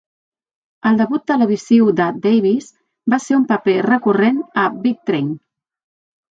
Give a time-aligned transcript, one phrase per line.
[0.89, 2.71] El debut televisiu de Davis
[3.15, 5.33] va ser un paper recurrent a "Big Train".